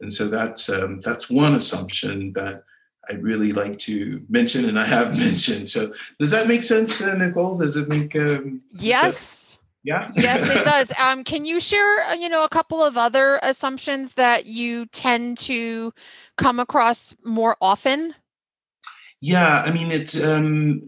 And 0.00 0.12
so 0.12 0.28
that's 0.28 0.68
um, 0.68 1.00
that's 1.00 1.30
one 1.30 1.54
assumption 1.54 2.32
that 2.34 2.64
I 3.08 3.14
really 3.14 3.52
like 3.52 3.78
to 3.80 4.22
mention, 4.28 4.68
and 4.68 4.78
I 4.78 4.84
have 4.84 5.16
mentioned. 5.18 5.68
So 5.68 5.92
does 6.18 6.30
that 6.30 6.48
make 6.48 6.62
sense, 6.62 7.00
uh, 7.00 7.14
Nicole? 7.14 7.58
Does 7.58 7.76
it 7.76 7.88
make? 7.88 8.14
Um, 8.16 8.62
yes. 8.72 9.58
yeah. 9.84 10.10
yes, 10.14 10.54
it 10.54 10.64
does. 10.64 10.92
Um, 10.98 11.24
can 11.24 11.44
you 11.44 11.60
share, 11.60 12.00
uh, 12.04 12.14
you 12.14 12.28
know, 12.28 12.44
a 12.44 12.48
couple 12.48 12.82
of 12.82 12.96
other 12.96 13.38
assumptions 13.42 14.14
that 14.14 14.46
you 14.46 14.86
tend 14.86 15.38
to 15.38 15.92
come 16.36 16.60
across 16.60 17.16
more 17.24 17.56
often? 17.60 18.14
Yeah, 19.20 19.62
I 19.64 19.70
mean, 19.70 19.90
it's 19.90 20.22
um, 20.22 20.82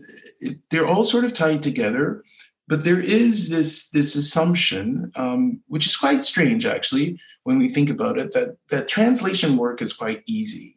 they're 0.71 0.87
all 0.87 1.03
sort 1.03 1.25
of 1.25 1.35
tied 1.35 1.63
together, 1.63 2.23
but 2.69 2.85
there 2.85 3.01
is 3.01 3.49
this 3.49 3.89
this 3.91 4.15
assumption, 4.15 5.11
um, 5.17 5.61
which 5.67 5.87
is 5.87 5.97
quite 5.97 6.25
strange 6.25 6.67
actually 6.67 7.19
when 7.45 7.59
we 7.59 7.71
think 7.71 7.89
about 7.89 8.19
it, 8.19 8.31
that 8.35 8.59
that 8.69 8.89
translation 8.89 9.57
work 9.57 9.81
is 9.81 9.95
quite 9.95 10.23
easy. 10.27 10.77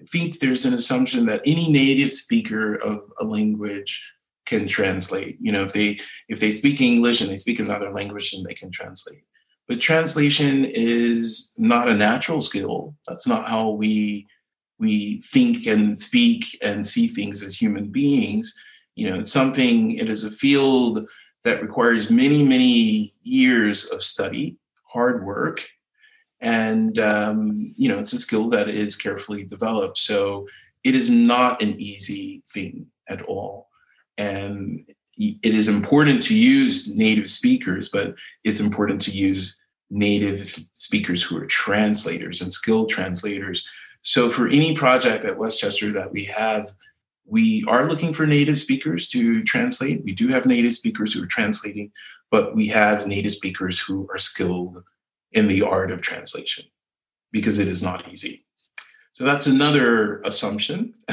I 0.00 0.04
think 0.04 0.38
there's 0.38 0.64
an 0.64 0.72
assumption 0.72 1.26
that 1.26 1.42
any 1.44 1.70
native 1.70 2.10
speaker 2.10 2.74
of 2.76 3.02
a 3.20 3.24
language 3.24 4.02
can 4.46 4.66
translate. 4.66 5.36
You 5.40 5.52
know, 5.52 5.64
if 5.64 5.74
they 5.74 5.98
if 6.28 6.40
they 6.40 6.50
speak 6.50 6.80
English 6.80 7.20
and 7.20 7.30
they 7.30 7.36
speak 7.36 7.60
another 7.60 7.92
language, 7.92 8.32
then 8.32 8.44
they 8.44 8.54
can 8.54 8.70
translate. 8.70 9.24
But 9.68 9.80
translation 9.80 10.64
is 10.64 11.52
not 11.58 11.90
a 11.90 11.94
natural 11.94 12.40
skill. 12.40 12.94
That's 13.06 13.26
not 13.26 13.46
how 13.46 13.70
we 13.70 14.26
we 14.78 15.20
think 15.20 15.66
and 15.66 15.98
speak 15.98 16.44
and 16.62 16.86
see 16.86 17.08
things 17.08 17.42
as 17.42 17.60
human 17.60 17.88
beings. 17.88 18.54
You 18.94 19.10
know, 19.10 19.18
it's 19.20 19.32
something. 19.32 19.90
It 19.92 20.08
is 20.08 20.24
a 20.24 20.30
field 20.30 21.06
that 21.46 21.62
requires 21.62 22.10
many 22.10 22.44
many 22.44 23.14
years 23.22 23.86
of 23.86 24.02
study, 24.02 24.56
hard 24.82 25.24
work, 25.24 25.64
and 26.40 26.98
um, 26.98 27.72
you 27.76 27.88
know 27.88 28.00
it's 28.00 28.12
a 28.12 28.18
skill 28.18 28.48
that 28.48 28.68
is 28.68 28.96
carefully 28.96 29.44
developed. 29.44 29.96
So 29.96 30.48
it 30.82 30.96
is 30.96 31.08
not 31.08 31.62
an 31.62 31.80
easy 31.80 32.42
thing 32.52 32.86
at 33.08 33.22
all, 33.22 33.68
and 34.18 34.84
it 35.16 35.54
is 35.54 35.68
important 35.68 36.20
to 36.24 36.36
use 36.36 36.88
native 36.88 37.28
speakers, 37.28 37.88
but 37.90 38.16
it's 38.42 38.60
important 38.60 39.00
to 39.02 39.12
use 39.12 39.56
native 39.88 40.58
speakers 40.74 41.22
who 41.22 41.38
are 41.38 41.46
translators 41.46 42.42
and 42.42 42.52
skilled 42.52 42.90
translators. 42.90 43.70
So, 44.02 44.30
for 44.30 44.48
any 44.48 44.74
project 44.74 45.24
at 45.24 45.38
Westchester 45.38 45.92
that 45.92 46.12
we 46.12 46.24
have, 46.24 46.66
we 47.26 47.64
are 47.66 47.88
looking 47.88 48.12
for 48.12 48.26
native 48.26 48.58
speakers 48.58 49.08
to 49.10 49.42
translate. 49.42 50.04
We 50.04 50.12
do 50.12 50.28
have 50.28 50.46
native 50.46 50.72
speakers 50.72 51.12
who 51.12 51.22
are 51.22 51.26
translating, 51.26 51.92
but 52.30 52.54
we 52.54 52.66
have 52.68 53.06
native 53.06 53.32
speakers 53.32 53.80
who 53.80 54.08
are 54.12 54.18
skilled 54.18 54.82
in 55.32 55.48
the 55.48 55.62
art 55.62 55.90
of 55.90 56.00
translation 56.00 56.64
because 57.32 57.58
it 57.58 57.68
is 57.68 57.82
not 57.82 58.08
easy. 58.08 58.44
So 59.12 59.24
that's 59.24 59.46
another 59.46 60.20
assumption. 60.22 60.94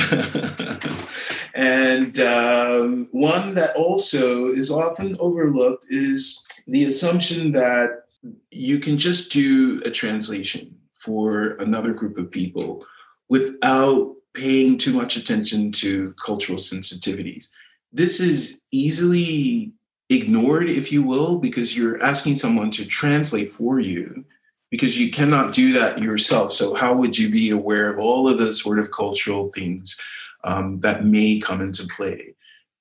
and 1.55 2.20
um, 2.20 3.08
one 3.12 3.53
that 3.55 3.74
also 3.77 4.48
is 4.48 4.70
often 4.70 5.15
overlooked 5.20 5.86
is 5.89 6.43
the 6.67 6.84
assumption 6.84 7.53
that 7.53 8.03
you 8.51 8.79
can 8.79 8.98
just 8.98 9.32
do 9.32 9.82
a 9.86 9.89
translation 9.89 10.77
for 10.93 11.55
another 11.60 11.93
group 11.93 12.17
of 12.17 12.29
people 12.29 12.86
without 13.29 14.15
paying 14.34 14.78
too 14.78 14.94
much 14.94 15.16
attention 15.16 15.72
to 15.72 16.13
cultural 16.13 16.58
sensitivities. 16.58 17.52
This 17.92 18.20
is 18.20 18.63
easily 18.72 19.72
ignored, 20.10 20.70
if 20.70 20.92
you 20.92 21.04
will, 21.04 21.38
because 21.38 21.78
you're 21.78 22.02
asking 22.02 22.36
someone 22.36 22.72
to 22.72 22.86
translate 22.86 23.52
for 23.52 23.80
you 23.80 24.25
because 24.74 25.00
you 25.00 25.12
cannot 25.12 25.54
do 25.54 25.72
that 25.74 26.02
yourself. 26.02 26.52
So, 26.52 26.74
how 26.74 26.96
would 26.96 27.16
you 27.16 27.30
be 27.30 27.52
aware 27.52 27.94
of 27.94 28.00
all 28.00 28.28
of 28.28 28.40
the 28.40 28.52
sort 28.52 28.80
of 28.80 28.90
cultural 28.90 29.48
things 29.48 30.02
um, 30.44 30.80
that 30.80 31.06
may 31.06 31.40
come 31.40 31.62
into 31.62 31.86
play? 31.86 32.34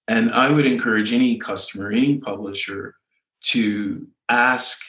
And 0.08 0.30
I 0.30 0.50
would 0.50 0.64
encourage 0.64 1.12
any 1.12 1.36
customer, 1.36 1.90
any 1.90 2.16
publisher 2.16 2.94
to 3.44 4.06
ask 4.30 4.82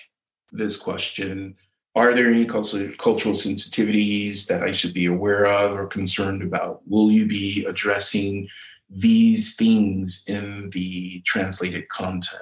this 0.54 0.78
question 0.78 1.56
Are 1.96 2.14
there 2.14 2.28
any 2.28 2.46
cultural 2.46 3.36
sensitivities 3.36 4.48
that 4.48 4.64
I 4.64 4.72
should 4.72 4.94
be 4.94 5.06
aware 5.06 5.46
of 5.46 5.78
or 5.78 5.86
concerned 5.86 6.42
about? 6.42 6.82
Will 6.88 7.12
you 7.12 7.28
be 7.28 7.66
addressing 7.66 8.48
these 8.90 9.56
things 9.56 10.24
in 10.28 10.72
the 10.72 11.22
translated 11.26 11.88
content? 11.90 12.42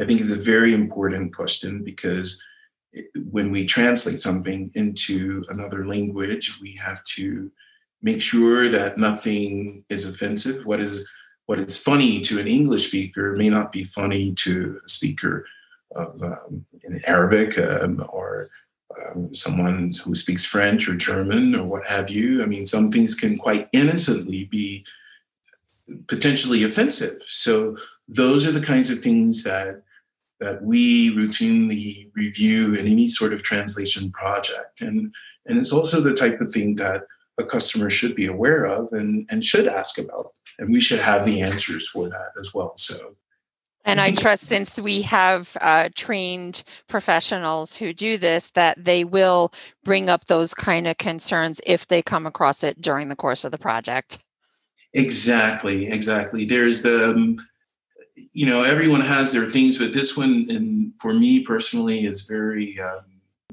I 0.00 0.04
think 0.04 0.20
is 0.20 0.30
a 0.30 0.50
very 0.50 0.72
important 0.72 1.34
question 1.34 1.84
because 1.84 2.42
when 3.30 3.50
we 3.50 3.66
translate 3.66 4.18
something 4.18 4.70
into 4.74 5.42
another 5.50 5.86
language, 5.86 6.58
we 6.60 6.72
have 6.76 7.04
to 7.16 7.50
make 8.02 8.22
sure 8.22 8.68
that 8.68 8.98
nothing 8.98 9.84
is 9.90 10.08
offensive. 10.08 10.64
What 10.64 10.80
is 10.80 11.08
what 11.46 11.60
is 11.60 11.80
funny 11.80 12.20
to 12.22 12.40
an 12.40 12.48
English 12.48 12.88
speaker 12.88 13.36
may 13.36 13.48
not 13.48 13.72
be 13.72 13.84
funny 13.84 14.34
to 14.34 14.80
a 14.84 14.88
speaker 14.88 15.46
of 15.94 16.20
um, 16.22 16.66
in 16.82 17.00
Arabic 17.06 17.58
um, 17.58 18.04
or 18.08 18.48
um, 19.04 19.32
someone 19.34 19.92
who 20.04 20.14
speaks 20.14 20.44
French 20.44 20.88
or 20.88 20.94
German 20.94 21.54
or 21.54 21.66
what 21.66 21.86
have 21.86 22.10
you. 22.10 22.42
I 22.42 22.46
mean, 22.46 22.66
some 22.66 22.90
things 22.90 23.14
can 23.14 23.38
quite 23.38 23.68
innocently 23.72 24.44
be 24.44 24.84
potentially 26.08 26.64
offensive. 26.64 27.20
So 27.26 27.76
those 28.08 28.46
are 28.46 28.52
the 28.52 28.60
kinds 28.60 28.90
of 28.90 29.00
things 29.00 29.44
that 29.44 29.82
that 30.38 30.62
we 30.62 31.16
routinely 31.16 32.10
review 32.14 32.74
in 32.74 32.86
any 32.86 33.08
sort 33.08 33.32
of 33.32 33.42
translation 33.42 34.10
project. 34.10 34.82
And, 34.82 35.14
and 35.46 35.58
it's 35.58 35.72
also 35.72 36.00
the 36.00 36.12
type 36.12 36.42
of 36.42 36.50
thing 36.50 36.74
that 36.74 37.04
a 37.38 37.44
customer 37.44 37.88
should 37.88 38.14
be 38.14 38.26
aware 38.26 38.66
of 38.66 38.92
and, 38.92 39.26
and 39.30 39.42
should 39.42 39.66
ask 39.66 39.98
about. 39.98 40.32
And 40.58 40.70
we 40.70 40.80
should 40.80 41.00
have 41.00 41.24
the 41.24 41.40
answers 41.40 41.88
for 41.88 42.08
that 42.08 42.32
as 42.38 42.52
well. 42.52 42.76
So 42.76 43.16
and 43.86 44.00
I 44.00 44.10
trust 44.12 44.44
since 44.44 44.78
we 44.78 45.00
have 45.02 45.56
uh, 45.60 45.88
trained 45.94 46.64
professionals 46.88 47.76
who 47.76 47.92
do 47.92 48.18
this, 48.18 48.50
that 48.50 48.84
they 48.84 49.04
will 49.04 49.52
bring 49.84 50.10
up 50.10 50.26
those 50.26 50.52
kind 50.52 50.86
of 50.86 50.98
concerns 50.98 51.60
if 51.64 51.86
they 51.86 52.02
come 52.02 52.26
across 52.26 52.62
it 52.64 52.80
during 52.80 53.08
the 53.08 53.16
course 53.16 53.44
of 53.44 53.52
the 53.52 53.58
project. 53.58 54.18
Exactly, 54.92 55.86
exactly. 55.86 56.44
There's 56.44 56.82
the 56.82 57.10
um, 57.10 57.36
you 58.32 58.46
know 58.46 58.62
everyone 58.64 59.00
has 59.00 59.32
their 59.32 59.46
things 59.46 59.78
but 59.78 59.92
this 59.92 60.16
one 60.16 60.46
and 60.48 60.92
for 60.98 61.12
me 61.12 61.40
personally 61.40 62.06
is 62.06 62.26
very 62.26 62.78
um, 62.80 63.04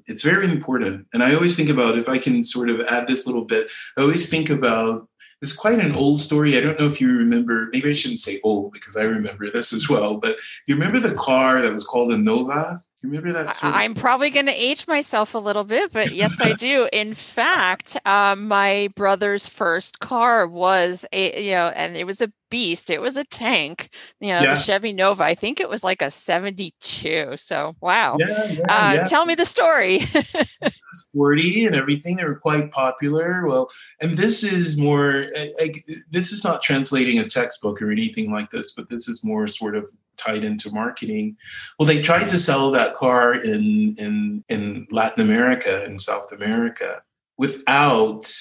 it's 0.08 0.24
very 0.24 0.46
important 0.46 1.06
and 1.14 1.24
i 1.24 1.34
always 1.34 1.56
think 1.56 1.70
about 1.70 1.98
if 1.98 2.08
i 2.08 2.18
can 2.18 2.44
sort 2.44 2.70
of 2.70 2.82
add 2.88 3.08
this 3.08 3.26
little 3.28 3.46
bit 3.46 3.70
i 3.98 4.02
always 4.02 4.30
think 4.30 4.50
about 4.50 5.08
it's 5.44 5.56
quite 5.56 5.80
an 5.80 5.96
old 5.96 6.22
story. 6.22 6.58
I 6.58 6.62
don't 6.62 6.80
know 6.80 6.86
if 6.86 7.02
you 7.02 7.10
remember 7.10 7.70
maybe 7.74 7.90
i 7.90 7.94
shouldn't 7.94 8.20
say 8.20 8.40
old 8.44 8.72
because 8.72 8.96
i 8.96 9.04
remember 9.04 9.50
this 9.50 9.74
as 9.74 9.90
well 9.90 10.18
but 10.18 10.38
you 10.68 10.76
remember 10.76 11.00
the 11.00 11.16
car 11.16 11.62
that 11.62 11.74
was 11.74 11.84
called 11.84 12.14
a 12.14 12.18
nova 12.18 12.80
remember 13.04 13.34
that? 13.34 13.54
Sort 13.54 13.74
of- 13.74 13.80
I'm 13.80 13.94
probably 13.94 14.30
going 14.30 14.46
to 14.46 14.54
age 14.54 14.88
myself 14.88 15.36
a 15.36 15.40
little 15.40 15.64
bit, 15.64 15.92
but 15.92 16.14
yes, 16.14 16.40
I 16.42 16.54
do. 16.54 16.88
In 16.94 17.14
fact, 17.14 17.98
um, 18.06 18.48
my 18.48 18.90
brother's 18.96 19.48
first 19.48 20.00
car 20.00 20.48
was 20.48 21.06
a, 21.12 21.44
you 21.44 21.54
know, 21.54 21.68
and 21.68 21.98
it 21.98 22.06
was 22.06 22.22
a 22.22 22.32
beast. 22.50 22.90
It 22.90 23.02
was 23.02 23.18
a 23.18 23.24
tank, 23.26 23.90
you 24.20 24.28
know, 24.30 24.42
yeah. 24.42 24.54
the 24.54 24.56
Chevy 24.56 24.94
Nova. 24.94 25.24
I 25.24 25.36
think 25.36 25.60
it 25.60 25.70
was 25.70 25.84
like 25.84 26.02
a 26.02 26.10
72. 26.10 27.34
So, 27.38 27.76
wow. 27.82 28.18
Yeah, 28.20 28.46
yeah, 28.46 28.62
uh. 28.70 29.04
Tell 29.06 29.26
me 29.26 29.36
the 29.36 29.46
story. 29.46 30.08
Sporty 30.94 31.66
and 31.66 31.76
everything. 31.76 32.18
They 32.18 32.26
were 32.26 32.36
quite 32.36 32.72
popular. 32.72 33.46
Well, 33.48 33.70
and 34.02 34.16
this 34.16 34.44
is 34.44 34.80
more, 34.80 35.26
like, 35.60 35.84
this 36.12 36.32
is 36.32 36.44
not 36.44 36.62
translating 36.62 37.20
a 37.20 37.28
textbook 37.28 37.82
or 37.82 37.92
anything 37.92 38.32
like 38.32 38.52
this, 38.52 38.72
but 38.72 38.88
this 38.88 39.08
is 39.08 39.24
more 39.24 39.48
sort 39.48 39.76
of 39.76 39.90
tied 40.18 40.44
into 40.44 40.72
marketing. 40.72 41.38
Well, 41.78 41.88
they 41.88 42.02
tried 42.02 42.30
to 42.30 42.38
sell 42.38 42.72
that 42.72 42.96
car 42.96 43.34
in 43.34 43.96
in 43.98 44.44
in 44.50 44.88
Latin 44.92 45.22
America 45.24 45.84
and 45.86 46.00
South 46.00 46.32
America 46.32 47.02
without 47.38 48.32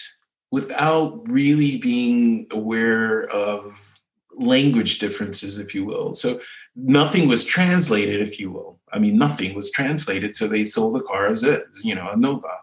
without 0.51 1.23
really 1.29 1.79
being 1.79 2.47
aware 2.53 3.25
of 3.31 3.75
language 4.37 4.99
differences, 4.99 5.59
if 5.59 5.75
you 5.75 5.85
will. 5.85 6.15
So 6.15 6.41
nothing 6.77 7.27
was 7.27 7.45
translated, 7.45 8.21
if 8.21 8.39
you 8.39 8.51
will. 8.51 8.79
I 8.93 8.99
mean, 8.99 9.17
nothing 9.17 9.55
was 9.55 9.71
translated, 9.71 10.37
so 10.37 10.47
they 10.47 10.65
sold 10.65 10.95
the 10.95 11.01
car 11.01 11.27
as 11.27 11.43
is, 11.43 11.81
you 11.83 11.95
know, 11.95 12.09
a 12.11 12.17
Nova. 12.17 12.59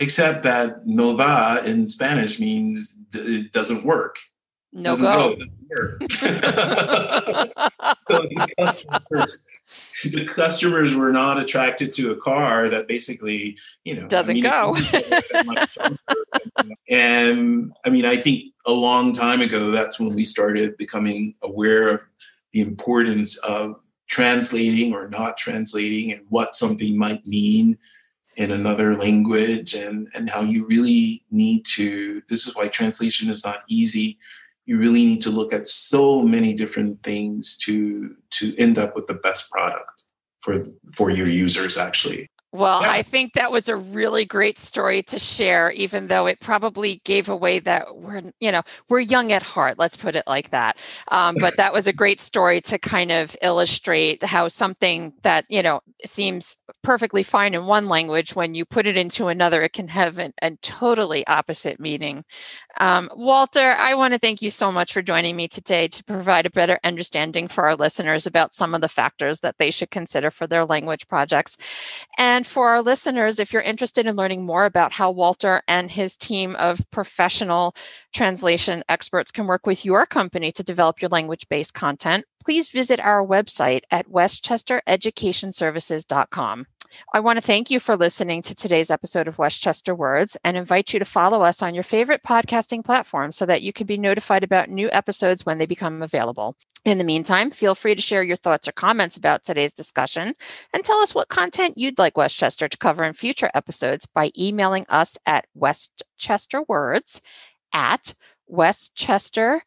Except 0.00 0.42
that 0.42 0.86
Nova 0.86 1.62
in 1.64 1.86
Spanish 1.86 2.38
means 2.38 2.98
it 3.14 3.52
doesn't 3.52 3.84
work. 3.84 4.16
No 4.76 4.94
go. 4.94 5.36
go. 5.36 5.96
so 6.10 6.18
the, 8.08 8.52
customers, 8.58 9.46
the 10.04 10.28
customers 10.34 10.94
were 10.94 11.10
not 11.10 11.38
attracted 11.38 11.94
to 11.94 12.10
a 12.12 12.16
car 12.16 12.68
that 12.68 12.86
basically, 12.86 13.56
you 13.84 13.94
know, 13.94 14.06
doesn't 14.06 14.32
I 14.32 14.34
mean, 14.34 14.42
go. 14.42 14.76
and 16.90 17.72
I 17.86 17.90
mean, 17.90 18.04
I 18.04 18.16
think 18.16 18.50
a 18.66 18.72
long 18.72 19.14
time 19.14 19.40
ago, 19.40 19.70
that's 19.70 19.98
when 19.98 20.14
we 20.14 20.24
started 20.24 20.76
becoming 20.76 21.34
aware 21.42 21.88
of 21.88 22.00
the 22.52 22.60
importance 22.60 23.38
of 23.38 23.80
translating 24.08 24.92
or 24.92 25.08
not 25.08 25.38
translating 25.38 26.12
and 26.12 26.26
what 26.28 26.54
something 26.54 26.98
might 26.98 27.26
mean 27.26 27.78
in 28.36 28.50
another 28.50 28.94
language 28.94 29.74
and 29.74 30.08
and 30.14 30.28
how 30.28 30.42
you 30.42 30.66
really 30.66 31.24
need 31.30 31.64
to 31.64 32.22
this 32.28 32.46
is 32.46 32.54
why 32.54 32.68
translation 32.68 33.28
is 33.30 33.44
not 33.44 33.62
easy 33.68 34.18
you 34.66 34.78
really 34.78 35.04
need 35.04 35.22
to 35.22 35.30
look 35.30 35.52
at 35.52 35.66
so 35.66 36.22
many 36.22 36.52
different 36.52 37.02
things 37.02 37.56
to 37.56 38.16
to 38.30 38.54
end 38.58 38.78
up 38.78 38.94
with 38.94 39.06
the 39.06 39.14
best 39.14 39.50
product 39.50 40.04
for 40.40 40.64
for 40.92 41.10
your 41.10 41.28
users 41.28 41.78
actually 41.78 42.28
well, 42.56 42.82
yeah. 42.82 42.90
I 42.90 43.02
think 43.02 43.34
that 43.34 43.52
was 43.52 43.68
a 43.68 43.76
really 43.76 44.24
great 44.24 44.58
story 44.58 45.02
to 45.04 45.18
share, 45.18 45.70
even 45.72 46.06
though 46.06 46.26
it 46.26 46.40
probably 46.40 47.00
gave 47.04 47.28
away 47.28 47.58
that 47.60 47.96
we're, 47.96 48.22
you 48.40 48.52
know, 48.52 48.62
we're 48.88 49.00
young 49.00 49.32
at 49.32 49.42
heart. 49.42 49.78
Let's 49.78 49.96
put 49.96 50.16
it 50.16 50.24
like 50.26 50.50
that. 50.50 50.78
Um, 51.08 51.36
but 51.38 51.56
that 51.58 51.72
was 51.72 51.86
a 51.86 51.92
great 51.92 52.20
story 52.20 52.60
to 52.62 52.78
kind 52.78 53.12
of 53.12 53.36
illustrate 53.42 54.22
how 54.22 54.48
something 54.48 55.12
that 55.22 55.44
you 55.48 55.62
know 55.62 55.80
seems 56.04 56.56
perfectly 56.82 57.22
fine 57.22 57.54
in 57.54 57.66
one 57.66 57.88
language, 57.88 58.34
when 58.34 58.54
you 58.54 58.64
put 58.64 58.86
it 58.86 58.96
into 58.96 59.26
another, 59.26 59.62
it 59.62 59.72
can 59.72 59.88
have 59.88 60.18
an, 60.18 60.32
a 60.42 60.52
totally 60.56 61.26
opposite 61.26 61.80
meaning. 61.80 62.24
Um, 62.78 63.10
Walter, 63.14 63.74
I 63.78 63.94
want 63.94 64.12
to 64.12 64.18
thank 64.20 64.42
you 64.42 64.50
so 64.50 64.70
much 64.70 64.92
for 64.92 65.02
joining 65.02 65.34
me 65.34 65.48
today 65.48 65.88
to 65.88 66.04
provide 66.04 66.46
a 66.46 66.50
better 66.50 66.78
understanding 66.84 67.48
for 67.48 67.66
our 67.66 67.76
listeners 67.76 68.26
about 68.26 68.54
some 68.54 68.74
of 68.74 68.80
the 68.80 68.88
factors 68.88 69.40
that 69.40 69.56
they 69.58 69.70
should 69.70 69.90
consider 69.90 70.30
for 70.30 70.46
their 70.46 70.64
language 70.64 71.08
projects. 71.08 71.56
For 72.46 72.70
our 72.70 72.80
listeners, 72.80 73.38
if 73.38 73.52
you're 73.52 73.60
interested 73.60 74.06
in 74.06 74.16
learning 74.16 74.46
more 74.46 74.64
about 74.64 74.92
how 74.92 75.10
Walter 75.10 75.62
and 75.68 75.90
his 75.90 76.16
team 76.16 76.56
of 76.56 76.80
professional 76.90 77.74
translation 78.14 78.82
experts 78.88 79.30
can 79.30 79.46
work 79.46 79.66
with 79.66 79.84
your 79.84 80.06
company 80.06 80.52
to 80.52 80.62
develop 80.62 81.02
your 81.02 81.10
language 81.10 81.50
based 81.50 81.74
content, 81.74 82.24
please 82.44 82.70
visit 82.70 82.98
our 83.00 83.22
website 83.26 83.82
at 83.90 84.08
westchestereducationservices.com. 84.08 86.66
I 87.12 87.20
want 87.20 87.36
to 87.36 87.40
thank 87.40 87.70
you 87.70 87.80
for 87.80 87.96
listening 87.96 88.42
to 88.42 88.54
today's 88.54 88.90
episode 88.90 89.28
of 89.28 89.38
Westchester 89.38 89.94
Words 89.94 90.36
and 90.44 90.56
invite 90.56 90.92
you 90.92 90.98
to 90.98 91.04
follow 91.04 91.42
us 91.42 91.62
on 91.62 91.74
your 91.74 91.82
favorite 91.82 92.22
podcasting 92.22 92.84
platform 92.84 93.32
so 93.32 93.46
that 93.46 93.62
you 93.62 93.72
can 93.72 93.86
be 93.86 93.98
notified 93.98 94.44
about 94.44 94.68
new 94.68 94.88
episodes 94.92 95.44
when 95.46 95.58
they 95.58 95.66
become 95.66 96.02
available. 96.02 96.56
In 96.84 96.98
the 96.98 97.04
meantime, 97.04 97.50
feel 97.50 97.74
free 97.74 97.94
to 97.94 98.02
share 98.02 98.22
your 98.22 98.36
thoughts 98.36 98.68
or 98.68 98.72
comments 98.72 99.16
about 99.16 99.44
today's 99.44 99.74
discussion 99.74 100.32
and 100.72 100.84
tell 100.84 100.98
us 100.98 101.14
what 101.14 101.28
content 101.28 101.78
you'd 101.78 101.98
like 101.98 102.16
Westchester 102.16 102.68
to 102.68 102.78
cover 102.78 103.04
in 103.04 103.12
future 103.12 103.50
episodes 103.54 104.06
by 104.06 104.30
emailing 104.38 104.84
us 104.88 105.18
at 105.26 105.46
westchesterwords 105.58 107.20
at 107.72 108.14
Westchester 108.46 109.60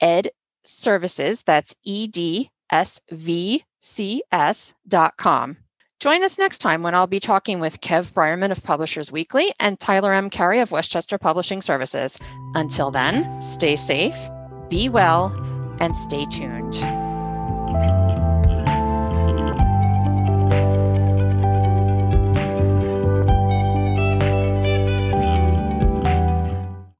Ed 0.00 0.30
Services, 0.64 1.42
that's 1.42 1.74
E 1.84 2.06
D 2.06 2.50
S 2.70 3.00
V 3.10 3.62
C 3.80 4.22
S 4.30 4.74
dot 4.88 5.16
com. 5.16 5.56
Join 6.02 6.24
us 6.24 6.36
next 6.36 6.58
time 6.58 6.82
when 6.82 6.96
I'll 6.96 7.06
be 7.06 7.20
talking 7.20 7.60
with 7.60 7.80
Kev 7.80 8.10
Breyerman 8.10 8.50
of 8.50 8.64
Publishers 8.64 9.12
Weekly 9.12 9.54
and 9.60 9.78
Tyler 9.78 10.12
M. 10.12 10.30
Carey 10.30 10.58
of 10.58 10.72
Westchester 10.72 11.16
Publishing 11.16 11.62
Services. 11.62 12.18
Until 12.56 12.90
then, 12.90 13.40
stay 13.40 13.76
safe, 13.76 14.16
be 14.68 14.88
well, 14.88 15.26
and 15.78 15.96
stay 15.96 16.24
tuned. 16.24 16.74